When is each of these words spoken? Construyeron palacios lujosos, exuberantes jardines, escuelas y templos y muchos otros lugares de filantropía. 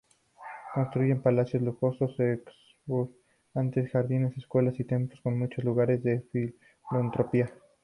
Construyeron 0.73 1.21
palacios 1.21 1.61
lujosos, 1.61 2.19
exuberantes 2.19 3.91
jardines, 3.91 4.35
escuelas 4.35 4.79
y 4.79 4.83
templos 4.83 5.21
y 5.23 5.29
muchos 5.29 5.59
otros 5.59 5.65
lugares 5.65 6.01
de 6.03 6.23
filantropía. 6.89 7.53